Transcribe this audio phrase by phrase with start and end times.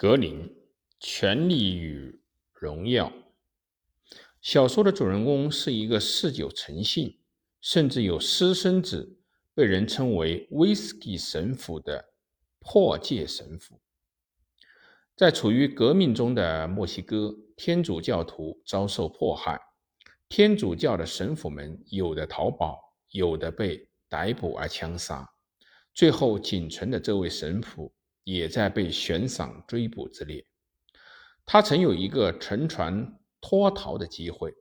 [0.00, 0.44] 格林
[1.00, 2.20] 《权力与
[2.52, 3.08] 荣耀》
[4.40, 7.18] 小说的主人公是一个嗜酒成性，
[7.60, 9.18] 甚至有私生子，
[9.56, 12.12] 被人称为“威士忌神父”的
[12.60, 13.80] 破戒神父。
[15.16, 19.60] 在处于革命中的墨西哥，天主教徒遭受迫害，
[20.28, 22.78] 天主教的神父们有的逃跑，
[23.10, 25.28] 有的被逮捕而枪杀，
[25.92, 27.92] 最后仅存的这位神父。
[28.28, 30.44] 也在被悬赏追捕之列。
[31.46, 34.54] 他曾有一个乘船脱逃的机会，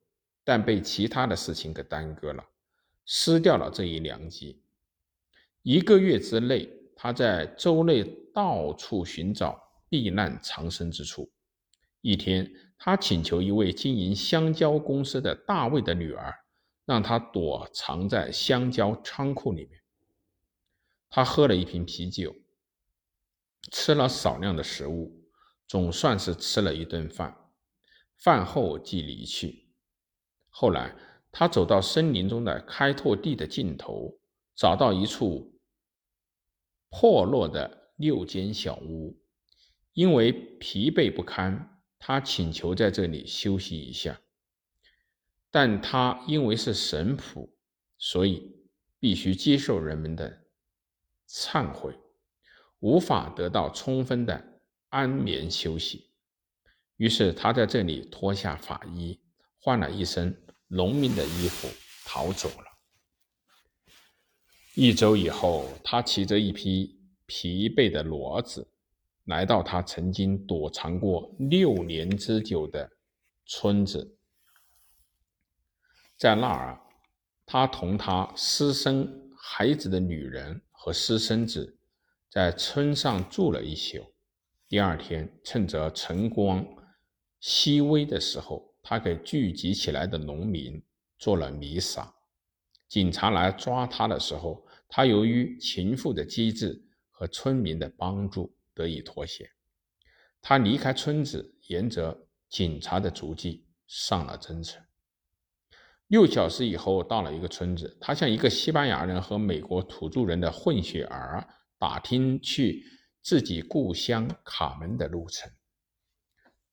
[0.46, 2.46] 但被其他的事情给耽搁了，
[3.06, 4.64] 失掉了这一良机。
[5.64, 11.30] 一个月之内，他在州内到处寻找避难藏身之处。
[12.00, 16.34] 一天，他请求一位经营香蕉公司的大卫的女儿，
[16.86, 19.82] 让他躲藏在香蕉仓库里面。
[21.10, 22.34] 他喝了一瓶啤酒。
[23.72, 25.24] 吃了少量的食物，
[25.68, 27.36] 总算是吃了一顿饭。
[28.18, 29.70] 饭后即离去。
[30.50, 30.96] 后来，
[31.32, 34.20] 他走到森林中的开拓地的尽头，
[34.56, 35.60] 找到一处
[36.90, 39.20] 破落的六间小屋。
[39.94, 44.20] 因为疲惫不堪，他请求在这里休息一下。
[45.50, 47.56] 但他因为是神父，
[47.98, 48.68] 所以
[49.00, 50.46] 必须接受人们的
[51.28, 51.98] 忏悔。
[52.80, 56.12] 无法得到充分的安眠休息，
[56.98, 59.20] 于是他在这里脱下法衣，
[59.60, 61.68] 换了一身农民的衣服，
[62.06, 62.66] 逃走了。
[64.76, 68.72] 一周以后，他骑着一匹疲惫的骡子，
[69.26, 72.88] 来到他曾经躲藏过六年之久的
[73.48, 74.18] 村子，
[76.16, 76.80] 在那儿，
[77.46, 81.77] 他同他私生孩子的女人和私生子。
[82.30, 84.14] 在村上住了一宿。
[84.68, 86.66] 第二天，趁着晨光
[87.40, 90.84] 熹微的时候，他给聚集起来的农民
[91.18, 92.14] 做了弥撒。
[92.90, 99.50] 警察来抓他的时候，他由于情妇的机智和村民的帮助得以脱险。
[100.42, 104.84] 他离开村子，沿着警察的足迹上了征程。
[106.08, 111.48] 六小时以后，到了一个村子，他像一个西班牙人和美国土著人的混血儿。
[111.80, 112.84] 打听去
[113.22, 115.52] 自己故乡卡门的路程，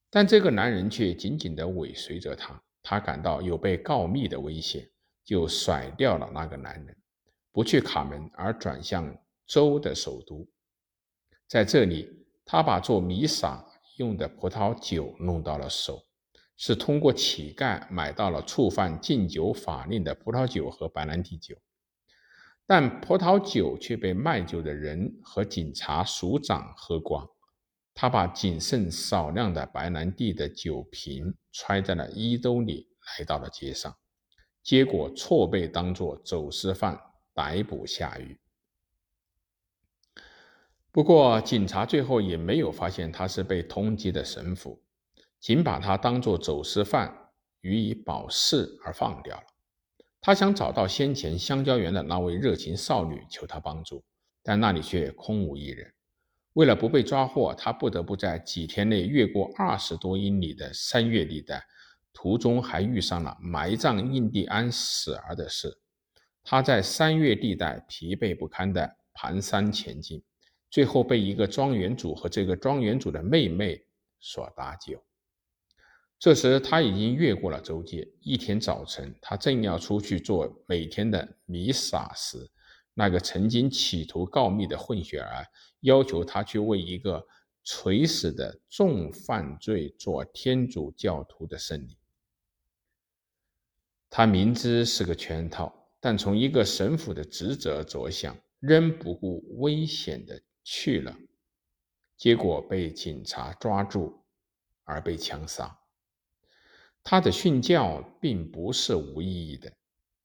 [0.09, 2.63] 但这个男人却紧紧地尾随着他。
[2.83, 4.89] 他感到有被告密的危险，
[5.25, 6.97] 就甩掉了那个男人，
[7.51, 9.17] 不去卡门，而转向
[9.47, 10.47] 州的首都。
[11.47, 13.65] 在这里，他把做弥撒
[13.97, 16.03] 用的葡萄酒弄到了手，
[16.57, 21.57] 是通过乞丐买到了触犯禁酒法令的葡萄酒和白兰地酒。
[22.67, 27.29] 但葡萄酒却被卖酒的人和警察署长喝光。
[27.97, 32.89] 他把仅剩少量的白兰地的酒瓶揣在了衣兜里，
[33.19, 33.95] 来到了街上，
[34.65, 36.99] 结果错被当作走私犯
[37.33, 38.37] 逮捕下狱。
[40.91, 44.83] 不过，警察最后也没有发现他是被通缉的神父，
[45.39, 49.47] 仅把他当作走私犯予以保释而放掉了。
[50.27, 54.03] 他想找到先前香蕉园的那位热情少女，求她帮助，
[54.43, 55.93] 但那里却空无一人。
[56.55, 61.63] 为了不被抓获，他不得不在几天内越过二十多英里的山岳地带，
[62.15, 65.79] 途中还遇上了埋葬印第安死儿的事。
[66.43, 70.23] 他在山岳地带疲惫不堪地蹒跚前进，
[70.71, 73.79] 最后被一个庄园主和这个庄园主的妹妹
[74.21, 74.99] 所搭救。
[76.25, 78.11] 这时他已经越过了州界。
[78.23, 82.51] 一天早晨，他正要出去做每天的弥撒时，
[82.95, 85.47] 那个曾经企图告密的混血儿
[85.81, 87.27] 要求他去为一个
[87.63, 91.99] 垂死的重犯罪做天主教徒的圣礼。
[94.09, 101.15] 他明知是个圈套，但从一个神父的职责着想，仍不顾危险的去了。
[102.17, 104.25] 结果被警察抓住，
[104.85, 105.81] 而被枪杀。
[107.05, 109.71] 他的训教并不是无意义的，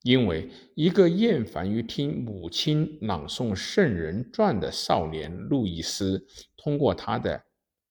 [0.01, 7.43] 因为一个厌烦于听母亲朗诵圣人传的少年路易斯，通过他的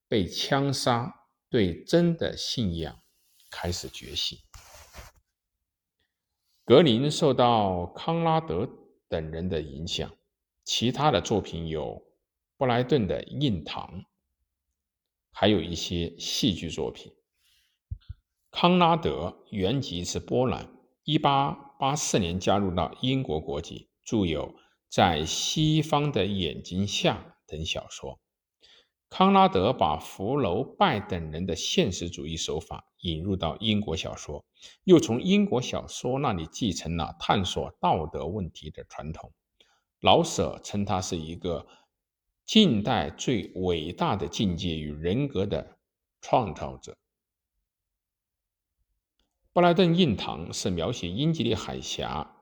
[0.08, 2.98] 被枪杀，对真的信仰
[3.50, 4.38] 开始觉醒。
[6.64, 8.68] 格林受到康拉德
[9.06, 10.10] 等人的影响，
[10.64, 12.02] 其他的作品有
[12.56, 14.00] 布莱顿的《印堂》，
[15.30, 17.12] 还有一些戏剧作品。
[18.50, 20.68] 康拉德原籍是波兰
[21.04, 24.48] ，1884年加入到英国国籍，著有
[24.88, 28.18] 《在西方的眼睛下》等小说。
[29.10, 34.44] 康拉德把福楼拜等人的现实主义手法引入到英国小说，
[34.84, 39.32] 又从英国小说那里继承了探索道德问题的传统。
[40.00, 41.66] 老舍称他是一个
[42.44, 45.78] 近代最伟大的境界与人格的
[46.20, 46.96] 创造者。
[49.58, 52.36] 布莱顿印堂是描写英吉利海峡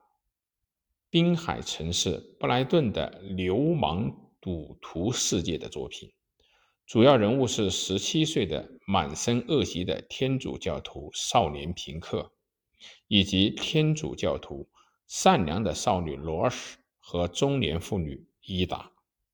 [1.09, 6.13] 滨海城市布莱顿的流氓赌徒世界的作品。
[6.85, 12.33] 主要人物是十七岁的满身恶习的天主教徒少年平克，
[13.09, 14.69] 以及天主教徒
[15.07, 18.93] 善良的少女罗什和中年妇女伊达。